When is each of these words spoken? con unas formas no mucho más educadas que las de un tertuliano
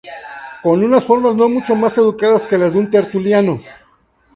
con 0.63 0.83
unas 0.83 1.03
formas 1.03 1.35
no 1.35 1.47
mucho 1.47 1.75
más 1.75 1.95
educadas 1.99 2.47
que 2.47 2.57
las 2.57 2.73
de 2.73 2.79
un 2.79 2.89
tertuliano 2.89 3.61